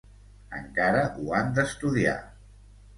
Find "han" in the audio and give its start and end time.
1.41-1.55